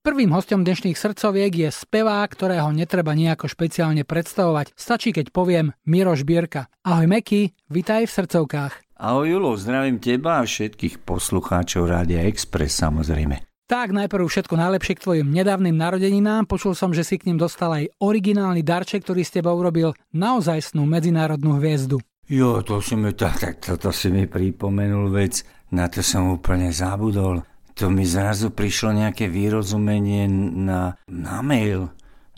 Prvým 0.00 0.32
hostom 0.32 0.64
dnešných 0.64 0.96
srdcoviek 0.96 1.52
je 1.52 1.68
spevák, 1.68 2.32
ktorého 2.32 2.72
netreba 2.72 3.12
nejako 3.12 3.52
špeciálne 3.52 4.08
predstavovať. 4.08 4.72
Stačí, 4.72 5.12
keď 5.12 5.28
poviem 5.28 5.76
Miroš 5.84 6.24
Bierka. 6.24 6.72
Ahoj 6.80 7.04
Meky, 7.04 7.52
vitaj 7.68 8.08
v 8.08 8.14
srdcovkách. 8.16 8.96
Ahoj 8.96 9.28
Julo, 9.28 9.52
zdravím 9.60 10.00
teba 10.00 10.40
a 10.40 10.48
všetkých 10.48 11.04
poslucháčov 11.04 11.84
Rádia 11.84 12.24
Express 12.24 12.80
samozrejme. 12.80 13.44
Tak, 13.68 13.92
najprv 13.92 14.24
všetko 14.24 14.56
najlepšie 14.56 14.96
k 14.96 15.04
tvojim 15.04 15.28
nedávnym 15.28 15.76
narodeninám. 15.76 16.48
Počul 16.48 16.72
som, 16.72 16.96
že 16.96 17.04
si 17.04 17.20
k 17.20 17.28
ním 17.28 17.36
dostal 17.36 17.68
aj 17.68 17.92
originálny 18.00 18.64
darček, 18.64 19.04
ktorý 19.04 19.20
s 19.20 19.36
teba 19.36 19.52
urobil 19.52 19.92
naozajstnú 20.16 20.80
medzinárodnú 20.88 21.60
hviezdu. 21.60 22.00
Jo, 22.24 22.64
to 22.64 22.80
si 22.80 22.96
mi, 22.96 23.12
tak, 23.12 23.36
tak 23.36 23.60
toto 23.60 23.92
si 23.92 24.08
mi 24.08 24.24
pripomenul 24.24 25.12
vec, 25.12 25.44
na 25.76 25.92
to 25.92 26.00
som 26.00 26.32
úplne 26.32 26.72
zabudol 26.72 27.44
to 27.80 27.88
mi 27.88 28.04
zrazu 28.04 28.52
prišlo 28.52 28.92
nejaké 28.92 29.24
vyrozumenie 29.32 30.28
na, 30.68 31.00
na 31.08 31.40
mail, 31.40 31.88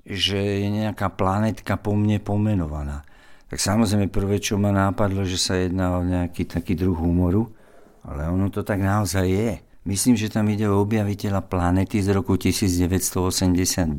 že 0.06 0.38
je 0.38 0.70
nejaká 0.70 1.10
planetka 1.19 1.74
po 1.83 1.98
mne 1.98 2.23
pomenovaná. 2.23 3.02
Tak 3.50 3.59
samozrejme 3.59 4.06
prvé, 4.06 4.38
čo 4.38 4.55
ma 4.55 4.70
nápadlo, 4.70 5.27
že 5.27 5.42
sa 5.42 5.59
jedná 5.59 5.98
o 5.98 6.06
nejaký 6.06 6.47
taký 6.47 6.78
druh 6.78 6.95
humoru, 6.95 7.50
ale 8.06 8.30
ono 8.30 8.55
to 8.55 8.62
tak 8.62 8.78
naozaj 8.78 9.27
je. 9.27 9.59
Myslím, 9.83 10.14
že 10.14 10.30
tam 10.30 10.47
ide 10.47 10.70
o 10.70 10.78
objaviteľa 10.78 11.42
planety 11.50 11.98
z 11.98 12.14
roku 12.14 12.38
1982, 12.38 13.98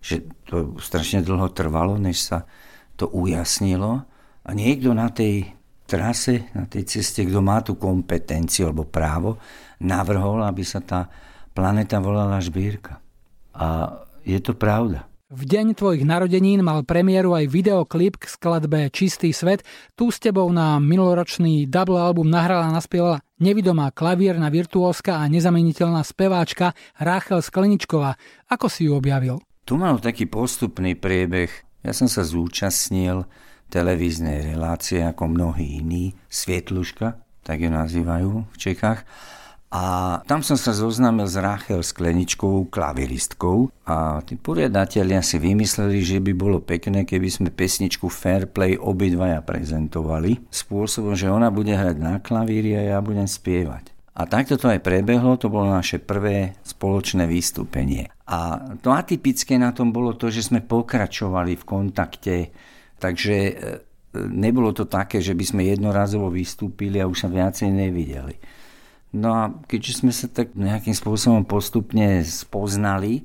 že 0.00 0.16
to 0.48 0.80
strašne 0.80 1.20
dlho 1.20 1.52
trvalo, 1.52 2.00
než 2.00 2.24
sa 2.24 2.48
to 2.96 3.12
ujasnilo. 3.12 4.00
A 4.48 4.50
niekto 4.56 4.96
na 4.96 5.12
tej 5.12 5.52
trase, 5.84 6.48
na 6.56 6.64
tej 6.64 6.88
ceste, 6.88 7.20
kto 7.28 7.44
má 7.44 7.60
tú 7.60 7.76
kompetenciu 7.76 8.72
alebo 8.72 8.88
právo, 8.88 9.36
navrhol, 9.84 10.40
aby 10.42 10.64
sa 10.64 10.80
tá 10.80 11.12
planeta 11.52 12.00
volala 12.00 12.40
Žbírka. 12.40 12.98
A 13.54 13.66
je 14.24 14.40
to 14.40 14.56
pravda. 14.56 15.06
V 15.34 15.50
deň 15.50 15.74
tvojich 15.74 16.04
narodenín 16.06 16.62
mal 16.62 16.86
premiéru 16.86 17.34
aj 17.34 17.50
videoklip 17.50 18.22
k 18.22 18.28
skladbe 18.28 18.86
Čistý 18.92 19.34
svet. 19.34 19.66
Tu 19.98 20.12
s 20.12 20.22
tebou 20.22 20.46
na 20.54 20.78
minuloročný 20.78 21.66
double 21.66 21.98
album 21.98 22.30
nahrala 22.30 22.70
a 22.70 22.76
naspievala 22.76 23.18
nevidomá 23.42 23.90
klavírna 23.90 24.46
virtuózka 24.52 25.18
a 25.18 25.26
nezameniteľná 25.26 26.06
speváčka 26.06 26.76
Ráchel 27.00 27.42
Skleničková. 27.42 28.14
Ako 28.46 28.70
si 28.70 28.86
ju 28.86 28.94
objavil? 28.94 29.42
Tu 29.64 29.74
mal 29.74 29.98
taký 29.98 30.28
postupný 30.28 30.94
priebeh. 30.94 31.50
Ja 31.82 31.96
som 31.96 32.06
sa 32.06 32.22
zúčastnil 32.22 33.26
televíznej 33.72 34.54
relácie 34.54 35.02
ako 35.02 35.34
mnohí 35.34 35.82
iní, 35.82 36.14
Svietluška, 36.30 37.18
tak 37.42 37.64
ju 37.64 37.74
nazývajú 37.74 38.30
v 38.54 38.56
Čechách. 38.60 39.02
A 39.74 40.22
tam 40.30 40.38
som 40.38 40.54
sa 40.54 40.70
zoznámil 40.70 41.26
s 41.26 41.34
Rachel 41.34 41.82
Skleničkovou, 41.82 42.70
klaviristkou 42.70 43.74
a 43.82 44.22
tí 44.22 44.38
poriadatelia 44.38 45.18
si 45.18 45.42
vymysleli, 45.42 45.98
že 45.98 46.22
by 46.22 46.30
bolo 46.30 46.62
pekné, 46.62 47.02
keby 47.02 47.26
sme 47.26 47.50
pesničku 47.50 48.06
Fairplay 48.06 48.78
obidvaja 48.78 49.42
prezentovali 49.42 50.46
spôsobom, 50.46 51.18
že 51.18 51.26
ona 51.26 51.50
bude 51.50 51.74
hrať 51.74 51.96
na 51.98 52.22
klavíri 52.22 52.78
a 52.78 52.94
ja 52.94 52.98
budem 53.02 53.26
spievať. 53.26 53.90
A 54.14 54.30
takto 54.30 54.54
to 54.54 54.70
aj 54.70 54.78
prebehlo, 54.78 55.34
to 55.34 55.50
bolo 55.50 55.66
naše 55.66 55.98
prvé 55.98 56.54
spoločné 56.62 57.26
vystúpenie. 57.26 58.14
A 58.30 58.62
to 58.78 58.94
atypické 58.94 59.58
na 59.58 59.74
tom 59.74 59.90
bolo 59.90 60.14
to, 60.14 60.30
že 60.30 60.54
sme 60.54 60.62
pokračovali 60.62 61.58
v 61.58 61.64
kontakte, 61.66 62.36
takže 63.02 63.36
e, 63.50 63.52
nebolo 64.30 64.70
to 64.70 64.86
také, 64.86 65.18
že 65.18 65.34
by 65.34 65.42
sme 65.42 65.66
jednorazovo 65.66 66.30
vystúpili 66.30 67.02
a 67.02 67.10
už 67.10 67.26
sa 67.26 67.28
viacej 67.28 67.74
nevideli. 67.74 68.38
No 69.14 69.30
a 69.30 69.42
keďže 69.70 70.02
sme 70.02 70.10
sa 70.10 70.26
tak 70.26 70.58
nejakým 70.58 70.90
spôsobom 70.90 71.46
postupne 71.46 72.26
spoznali, 72.26 73.22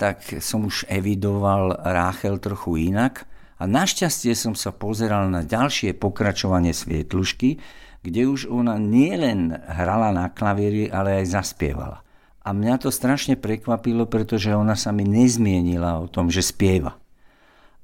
tak 0.00 0.40
som 0.40 0.64
už 0.64 0.88
evidoval 0.88 1.76
Ráchel 1.76 2.40
trochu 2.40 2.88
inak 2.88 3.28
a 3.60 3.68
našťastie 3.68 4.32
som 4.32 4.56
sa 4.56 4.72
pozeral 4.72 5.28
na 5.28 5.44
ďalšie 5.44 5.92
pokračovanie 5.92 6.72
Svietlušky, 6.72 7.60
kde 8.00 8.32
už 8.32 8.48
ona 8.48 8.80
nielen 8.80 9.52
hrala 9.52 10.08
na 10.16 10.32
klavíri, 10.32 10.88
ale 10.88 11.20
aj 11.20 11.36
zaspievala. 11.36 12.00
A 12.40 12.56
mňa 12.56 12.80
to 12.80 12.88
strašne 12.88 13.36
prekvapilo, 13.36 14.08
pretože 14.08 14.56
ona 14.56 14.72
sa 14.72 14.88
mi 14.88 15.04
nezmienila 15.04 16.00
o 16.00 16.08
tom, 16.08 16.32
že 16.32 16.40
spieva. 16.40 16.96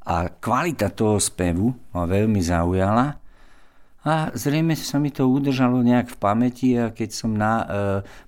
A 0.09 0.33
kvalita 0.33 0.89
toho 0.89 1.21
spevu 1.21 1.77
ma 1.93 2.09
veľmi 2.09 2.41
zaujala 2.41 3.21
a 4.07 4.31
zrejme 4.39 4.79
sa 4.79 5.03
mi 5.03 5.11
to 5.11 5.27
udržalo 5.27 5.83
nejak 5.83 6.15
v 6.15 6.19
pamäti 6.23 6.69
keď 6.79 7.11
som 7.11 7.35
na, 7.35 7.55
e, 7.59 7.67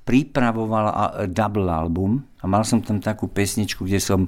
pripravoval 0.02 0.84
a, 0.90 1.04
e, 1.22 1.30
double 1.30 1.70
album 1.70 2.26
a 2.42 2.50
mal 2.50 2.66
som 2.66 2.82
tam 2.82 2.98
takú 2.98 3.30
pesničku, 3.30 3.86
kde 3.86 4.02
som 4.02 4.20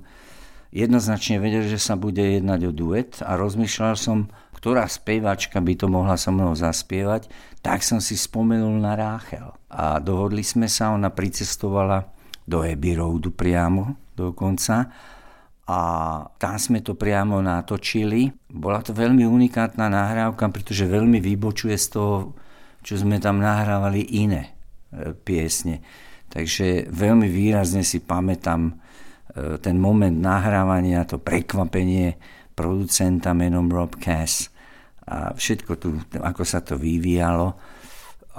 jednoznačne 0.71 1.43
vedel, 1.43 1.67
že 1.67 1.83
sa 1.83 1.99
bude 1.99 2.23
jednať 2.23 2.71
o 2.71 2.73
duet 2.73 3.11
a 3.27 3.35
rozmýšľal 3.35 3.99
som, 3.99 4.31
ktorá 4.55 4.87
spevačka 4.87 5.59
by 5.59 5.75
to 5.75 5.91
mohla 5.91 6.15
so 6.15 6.31
mnou 6.31 6.55
zaspievať, 6.55 7.27
tak 7.67 7.83
som 7.83 7.99
si 7.99 8.15
spomenul 8.15 8.79
na 8.79 8.95
Ráchel. 8.95 9.51
A 9.67 9.99
dohodli 9.99 10.47
sme 10.47 10.71
sa, 10.71 10.95
ona 10.95 11.11
pricestovala 11.11 12.07
do 12.47 12.63
Abbey 12.63 12.95
Roadu 12.95 13.35
priamo 13.35 13.99
dokonca 14.15 14.91
a 15.71 15.79
tam 16.35 16.59
sme 16.59 16.83
to 16.83 16.99
priamo 16.99 17.39
natočili. 17.39 18.27
Bola 18.51 18.83
to 18.83 18.91
veľmi 18.91 19.23
unikátna 19.23 19.87
nahrávka, 19.87 20.51
pretože 20.51 20.91
veľmi 20.91 21.23
vybočuje 21.23 21.79
z 21.79 21.87
toho, 21.95 22.35
čo 22.83 22.99
sme 22.99 23.23
tam 23.23 23.39
nahrávali 23.39 24.03
iné 24.19 24.51
e, 24.91 25.15
piesne. 25.15 25.79
Takže 26.27 26.91
veľmi 26.91 27.31
výrazne 27.31 27.87
si 27.87 28.03
pamätám 28.03 28.67
e, 28.67 28.73
ten 29.63 29.79
moment 29.79 30.19
nahrávania, 30.19 31.07
to 31.07 31.23
prekvapenie 31.23 32.19
producenta 32.59 33.31
menom 33.31 33.71
Rob 33.71 33.95
Cass 33.95 34.51
a 35.07 35.31
všetko 35.31 35.73
tu, 35.79 35.95
ako 36.19 36.43
sa 36.43 36.67
to 36.67 36.75
vyvíjalo. 36.75 37.55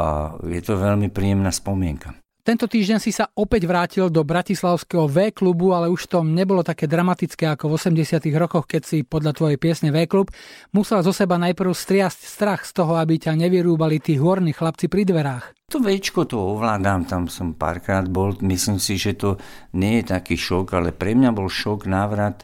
A 0.03 0.35
je 0.51 0.59
to 0.59 0.75
veľmi 0.75 1.07
príjemná 1.07 1.51
spomienka. 1.51 2.11
Tento 2.41 2.65
týždeň 2.65 2.97
si 2.97 3.13
sa 3.13 3.29
opäť 3.37 3.69
vrátil 3.69 4.09
do 4.09 4.25
bratislavského 4.25 5.05
V 5.05 5.29
klubu, 5.29 5.77
ale 5.77 5.93
už 5.93 6.09
to 6.09 6.25
nebolo 6.25 6.65
také 6.65 6.89
dramatické 6.89 7.45
ako 7.53 7.69
v 7.69 7.73
80 7.93 8.17
rokoch, 8.33 8.65
keď 8.65 8.81
si 8.81 8.97
podľa 9.05 9.37
tvojej 9.37 9.61
piesne 9.61 9.93
V 9.93 10.09
klub 10.09 10.33
musel 10.73 11.05
zo 11.05 11.13
seba 11.13 11.37
najprv 11.37 11.69
striasť 11.69 12.17
strach 12.25 12.65
z 12.65 12.73
toho, 12.73 12.97
aby 12.97 13.21
ťa 13.21 13.37
nevyrúbali 13.37 14.01
tí 14.01 14.17
horní 14.17 14.57
chlapci 14.57 14.89
pri 14.89 15.05
dverách. 15.05 15.53
To 15.69 15.85
večko 15.85 16.25
to 16.25 16.41
ovládam, 16.57 17.05
tam 17.05 17.29
som 17.29 17.53
párkrát 17.53 18.09
bol, 18.09 18.33
myslím 18.41 18.81
si, 18.81 18.97
že 18.97 19.13
to 19.13 19.37
nie 19.77 20.01
je 20.01 20.09
taký 20.09 20.33
šok, 20.33 20.73
ale 20.73 20.89
pre 20.97 21.13
mňa 21.13 21.29
bol 21.37 21.45
šok 21.45 21.85
návrat 21.85 22.41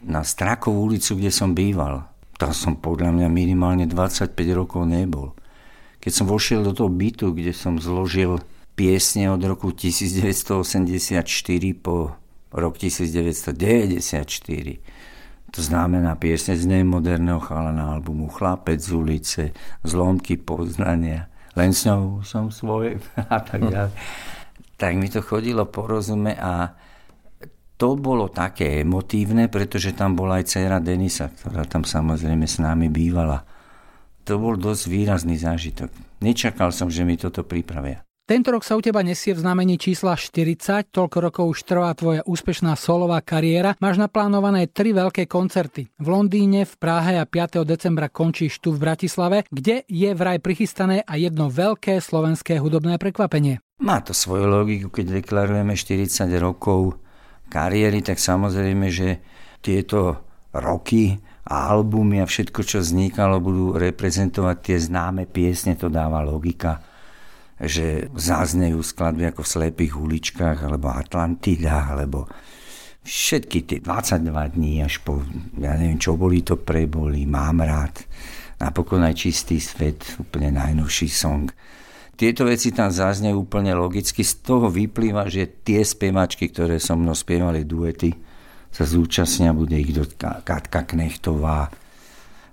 na 0.00 0.24
Strakovú 0.24 0.88
ulicu, 0.88 1.20
kde 1.20 1.28
som 1.28 1.52
býval. 1.52 2.08
Tam 2.40 2.56
som 2.56 2.72
podľa 2.72 3.12
mňa 3.12 3.28
minimálne 3.28 3.84
25 3.84 4.32
rokov 4.56 4.88
nebol. 4.88 5.36
Keď 6.00 6.08
som 6.08 6.24
vošiel 6.24 6.64
do 6.64 6.72
toho 6.72 6.88
bytu, 6.88 7.36
kde 7.36 7.52
som 7.52 7.76
zložil 7.76 8.40
piesne 8.80 9.28
od 9.28 9.44
roku 9.44 9.76
1984 9.76 11.20
po 11.84 12.16
rok 12.48 12.80
1994. 12.80 15.52
To 15.52 15.60
znamená 15.60 16.16
piesne 16.16 16.56
z 16.56 16.64
nemoderného 16.64 17.44
chalana 17.44 17.92
albumu 17.92 18.32
Chlapec 18.32 18.80
z 18.80 18.96
ulice, 18.96 19.52
Zlomky 19.84 20.40
poznania, 20.40 21.28
len 21.60 21.76
s 21.76 21.84
ňou 21.84 22.24
som 22.24 22.48
svoj 22.48 22.96
a 23.36 23.44
tak 23.44 23.68
ďalej. 23.68 23.92
Tak 24.80 24.92
mi 24.96 25.12
to 25.12 25.20
chodilo 25.20 25.68
po 25.68 25.84
rozume 25.84 26.32
a 26.40 26.72
to 27.76 28.00
bolo 28.00 28.32
také 28.32 28.80
emotívne, 28.80 29.52
pretože 29.52 29.92
tam 29.92 30.16
bola 30.16 30.40
aj 30.40 30.56
dcera 30.56 30.80
Denisa, 30.80 31.28
ktorá 31.28 31.68
tam 31.68 31.84
samozrejme 31.84 32.48
s 32.48 32.56
nami 32.56 32.88
bývala. 32.88 33.44
To 34.24 34.40
bol 34.40 34.56
dosť 34.56 34.88
výrazný 34.88 35.36
zážitok. 35.36 35.92
Nečakal 36.24 36.72
som, 36.72 36.88
že 36.88 37.04
mi 37.04 37.20
toto 37.20 37.44
pripravia. 37.44 38.00
Tento 38.30 38.54
rok 38.54 38.62
sa 38.62 38.78
u 38.78 38.82
teba 38.86 39.02
nesie 39.02 39.34
v 39.34 39.42
znamení 39.42 39.74
čísla 39.74 40.14
40, 40.14 40.94
toľko 40.94 41.18
rokov 41.18 41.44
už 41.50 41.66
trvá 41.66 41.90
tvoja 41.98 42.22
úspešná 42.22 42.78
solová 42.78 43.18
kariéra. 43.26 43.74
Máš 43.82 43.98
naplánované 43.98 44.70
tri 44.70 44.94
veľké 44.94 45.26
koncerty. 45.26 45.90
V 45.98 46.06
Londýne, 46.06 46.62
v 46.62 46.74
Prahe 46.78 47.18
a 47.18 47.26
5. 47.26 47.66
decembra 47.66 48.06
končíš 48.06 48.62
tu 48.62 48.70
v 48.70 48.86
Bratislave, 48.86 49.50
kde 49.50 49.82
je 49.90 50.14
vraj 50.14 50.38
prichystané 50.38 51.02
aj 51.10 51.26
jedno 51.26 51.50
veľké 51.50 51.98
slovenské 51.98 52.62
hudobné 52.62 53.02
prekvapenie. 53.02 53.58
Má 53.82 53.98
to 53.98 54.14
svoju 54.14 54.46
logiku, 54.46 54.94
keď 54.94 55.26
deklarujeme 55.26 55.74
40 55.74 56.30
rokov 56.38 57.02
kariéry, 57.50 57.98
tak 57.98 58.22
samozrejme, 58.22 58.94
že 58.94 59.26
tieto 59.58 60.22
roky 60.54 61.18
a 61.50 61.74
albumy 61.74 62.22
a 62.22 62.30
všetko, 62.30 62.62
čo 62.62 62.78
vznikalo, 62.78 63.42
budú 63.42 63.74
reprezentovať 63.74 64.56
tie 64.62 64.78
známe 64.78 65.26
piesne, 65.26 65.74
to 65.74 65.90
dáva 65.90 66.22
logika 66.22 66.89
že 67.60 68.08
záznejú 68.16 68.80
skladby 68.80 69.36
ako 69.36 69.44
v 69.44 69.52
Slepých 69.52 69.94
uličkách, 70.00 70.64
alebo 70.64 70.88
Atlantida, 70.88 71.92
alebo 71.92 72.24
všetky 73.04 73.58
tie 73.68 73.78
22 73.84 74.56
dní 74.56 74.80
až 74.80 75.00
po, 75.04 75.20
ja 75.60 75.76
neviem, 75.76 76.00
čo 76.00 76.16
boli 76.16 76.40
to 76.40 76.56
preboli, 76.56 77.28
mám 77.28 77.60
rád. 77.60 78.00
Napokon 78.60 79.04
aj 79.04 79.16
Čistý 79.16 79.56
svet, 79.60 80.20
úplne 80.20 80.52
najnovší 80.52 81.08
song. 81.08 81.48
tieto 82.16 82.44
veci 82.44 82.76
tam 82.76 82.92
zaznejú 82.92 83.48
úplne 83.48 83.72
logicky. 83.72 84.20
Z 84.20 84.44
toho 84.44 84.68
vyplýva, 84.68 85.32
že 85.32 85.64
tie 85.64 85.80
spevačky, 85.80 86.52
ktoré 86.52 86.76
so 86.76 86.92
mnou 86.92 87.16
spievali 87.16 87.64
duety, 87.64 88.12
sa 88.68 88.84
zúčastnia, 88.84 89.56
bude 89.56 89.80
ich 89.80 89.96
do 89.96 90.04
Katka 90.16 90.84
Knechtová. 90.84 91.72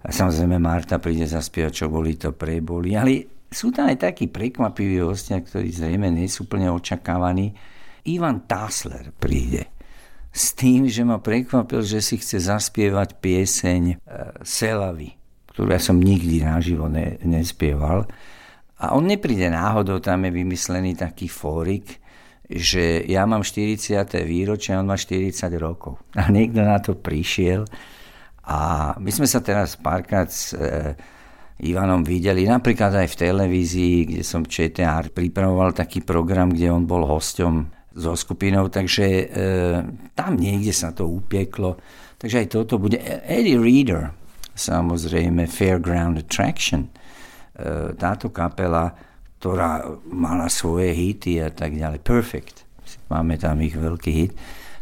A 0.02 0.10
samozrejme 0.10 0.56
Marta 0.58 0.98
príde 1.04 1.28
zaspievať, 1.28 1.84
čo 1.84 1.86
boli 1.92 2.16
to 2.16 2.32
preboli. 2.32 2.96
Ale 2.96 3.37
sú 3.48 3.72
tam 3.72 3.88
aj 3.88 4.12
takí 4.12 4.28
prekvapiví 4.28 5.00
hostia, 5.04 5.40
ktorí 5.40 5.72
zrejme 5.72 6.12
nie 6.12 6.28
sú 6.28 6.46
úplne 6.46 6.68
očakávaní. 6.72 7.56
Ivan 8.08 8.44
Tasler 8.48 9.12
príde 9.16 9.72
s 10.32 10.54
tým, 10.54 10.86
že 10.86 11.02
ma 11.02 11.18
prekvapil, 11.18 11.82
že 11.82 12.04
si 12.04 12.20
chce 12.20 12.46
zaspievať 12.46 13.18
pieseň 13.18 13.82
e, 13.90 13.96
Selavy, 14.44 15.16
ktorú 15.52 15.74
ja 15.74 15.82
som 15.82 15.98
nikdy 15.98 16.46
naživo 16.46 16.86
ne, 16.92 17.18
nespieval. 17.26 18.06
A 18.78 18.94
on 18.94 19.10
nepríde 19.10 19.50
náhodou, 19.50 19.98
tam 19.98 20.30
je 20.30 20.32
vymyslený 20.38 20.94
taký 20.94 21.26
fórik, 21.26 21.98
že 22.46 23.04
ja 23.10 23.26
mám 23.28 23.44
40. 23.44 24.06
výročie 24.24 24.78
a 24.78 24.80
on 24.80 24.88
má 24.88 24.96
40 24.96 25.34
rokov. 25.58 25.98
A 26.16 26.30
niekto 26.30 26.62
na 26.62 26.78
to 26.80 26.96
prišiel 26.96 27.66
a 28.48 28.94
my 28.96 29.12
sme 29.12 29.28
sa 29.28 29.44
teraz 29.44 29.76
párkrát 29.76 30.32
e, 30.32 30.96
Ivanom 31.58 32.06
videli, 32.06 32.46
napríklad 32.46 32.94
aj 32.94 33.08
v 33.10 33.20
televízii, 33.30 33.96
kde 34.14 34.22
som 34.22 34.46
ČTR 34.46 35.10
pripravoval 35.10 35.74
taký 35.74 36.06
program, 36.06 36.54
kde 36.54 36.70
on 36.70 36.86
bol 36.86 37.02
hosťom 37.02 37.74
so 37.98 38.14
skupinou, 38.14 38.70
takže 38.70 39.06
e, 39.10 39.26
tam 40.14 40.38
niekde 40.38 40.70
sa 40.70 40.94
to 40.94 41.10
upieklo. 41.10 41.82
Takže 42.22 42.46
aj 42.46 42.48
toto 42.54 42.78
bude. 42.78 43.02
Eddie 43.26 43.58
Reader, 43.58 44.14
samozrejme 44.54 45.50
Fairground 45.50 46.22
Attraction, 46.22 46.86
e, 46.86 46.90
táto 47.98 48.30
kapela 48.30 49.08
ktorá 49.38 49.86
mala 50.10 50.50
svoje 50.50 50.92
hity 50.98 51.46
a 51.46 51.54
tak 51.54 51.78
ďalej. 51.78 52.02
Perfect. 52.02 52.66
Máme 53.14 53.38
tam 53.38 53.62
ich 53.62 53.78
veľký 53.78 54.12
hit. 54.12 54.34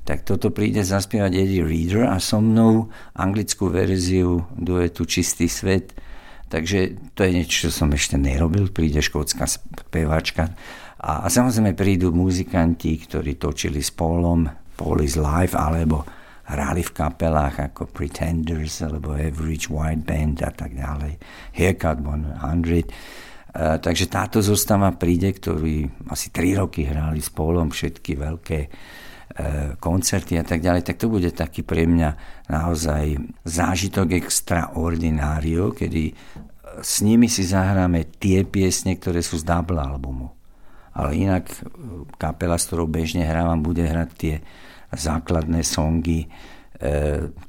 Tak 0.06 0.24
toto 0.24 0.54
príde 0.54 0.86
zaspievať 0.86 1.33
Eddie 1.33 1.66
Reader 1.66 2.07
a 2.07 2.21
so 2.21 2.39
mnou 2.39 2.88
anglickú 3.18 3.68
verziu 3.74 4.45
duetu 4.54 5.04
Čistý 5.04 5.50
svet. 5.50 5.98
Takže 6.45 7.12
to 7.18 7.25
je 7.25 7.31
niečo, 7.42 7.68
čo 7.68 7.69
som 7.74 7.89
ešte 7.92 8.15
nerobil. 8.15 8.69
Príde 8.69 9.01
škótska 9.01 9.50
spevačka. 9.50 10.53
A, 11.01 11.25
a 11.25 11.27
samozrejme 11.27 11.74
prídu 11.74 12.13
muzikanti, 12.13 12.95
ktorí 13.01 13.36
točili 13.42 13.81
s 13.81 13.89
Paulom, 13.92 14.47
Paul 14.77 15.01
live, 15.03 15.56
alebo 15.57 16.06
hrali 16.45 16.86
v 16.86 16.92
kapelách 16.94 17.74
ako 17.74 17.89
Pretenders, 17.89 18.86
alebo 18.86 19.18
Average 19.18 19.74
White 19.74 20.06
Band 20.06 20.45
a 20.45 20.53
tak 20.53 20.77
ďalej. 20.77 21.18
Haircut 21.57 22.00
100 22.01 22.94
E, 23.56 23.80
takže 23.80 24.12
táto 24.12 24.44
zostava 24.44 24.92
príde, 24.92 25.31
ktorý 25.31 25.88
asi 26.12 26.27
3 26.27 26.59
roky 26.59 26.83
hrali 26.83 27.24
s 27.24 27.31
Polom 27.31 27.71
všetky 27.71 28.19
veľké 28.19 28.59
koncerty 29.81 30.39
a 30.39 30.45
tak 30.45 30.62
ďalej, 30.62 30.86
tak 30.86 31.01
to 31.01 31.12
bude 31.12 31.27
taký 31.33 31.66
pre 31.66 31.83
mňa 31.89 32.10
naozaj 32.48 33.19
zážitok 33.44 34.16
extraordinário, 34.16 35.75
kedy 35.75 36.16
s 36.80 37.04
nimi 37.04 37.27
si 37.27 37.44
zahráme 37.44 38.07
tie 38.19 38.44
piesne, 38.44 38.95
ktoré 38.95 39.19
sú 39.24 39.39
z 39.39 39.48
double 39.48 39.80
albumu. 39.80 40.31
Ale 40.95 41.16
inak 41.19 41.51
e, 41.51 41.56
kapela, 42.16 42.56
s 42.56 42.72
ktorou 42.72 42.88
bežne 42.88 43.27
hrávam, 43.27 43.60
bude 43.60 43.83
hrať 43.83 44.10
tie 44.16 44.36
základné 44.95 45.63
songy, 45.63 46.31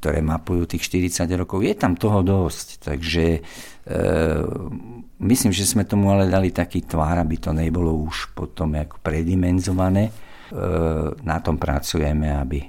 ktoré 0.00 0.22
mapujú 0.22 0.70
tých 0.70 0.86
40 0.86 1.26
rokov. 1.34 1.66
Je 1.66 1.74
tam 1.74 1.98
toho 1.98 2.22
dosť, 2.22 2.86
takže 2.86 3.42
Myslím, 5.16 5.52
že 5.54 5.64
sme 5.64 5.88
tomu 5.88 6.12
ale 6.12 6.28
dali 6.28 6.52
taký 6.52 6.84
tvár, 6.84 7.16
aby 7.16 7.40
to 7.40 7.48
nebolo 7.56 7.88
už 8.04 8.36
potom 8.36 8.76
predimenzované. 9.00 10.12
E, 10.46 10.58
na 11.26 11.42
tom 11.42 11.58
pracujeme, 11.58 12.30
aby 12.30 12.62
e, 12.62 12.68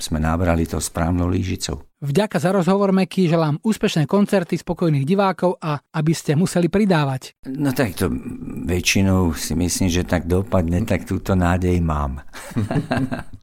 sme 0.00 0.16
nabrali 0.16 0.64
to 0.64 0.80
správnou 0.80 1.28
lížicou. 1.28 1.84
Vďaka 2.00 2.40
za 2.40 2.56
rozhovor, 2.56 2.96
Meky, 2.96 3.28
želám 3.28 3.60
úspešné 3.60 4.08
koncerty, 4.08 4.56
spokojných 4.56 5.04
divákov 5.04 5.60
a 5.60 5.76
aby 5.92 6.16
ste 6.16 6.32
museli 6.32 6.72
pridávať. 6.72 7.36
No 7.52 7.76
tak 7.76 8.00
to 8.00 8.08
väčšinou 8.64 9.36
si 9.36 9.52
myslím, 9.52 9.92
že 9.92 10.08
tak 10.08 10.24
dopadne, 10.24 10.80
tak 10.88 11.04
túto 11.04 11.36
nádej 11.36 11.76
mám. 11.84 12.24